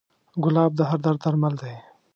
ګلاب 0.43 0.71
د 0.75 0.81
هر 0.89 0.99
درد 1.05 1.19
درمل 1.23 1.53
دی. 1.61 1.75